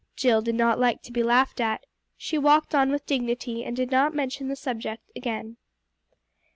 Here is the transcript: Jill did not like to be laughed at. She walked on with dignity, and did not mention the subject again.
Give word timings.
Jill 0.15 0.41
did 0.41 0.55
not 0.55 0.79
like 0.79 1.03
to 1.03 1.11
be 1.11 1.21
laughed 1.21 1.61
at. 1.61 1.85
She 2.17 2.35
walked 2.35 2.73
on 2.73 2.89
with 2.89 3.05
dignity, 3.05 3.63
and 3.63 3.75
did 3.75 3.91
not 3.91 4.15
mention 4.15 4.47
the 4.47 4.55
subject 4.55 5.11
again. 5.15 5.57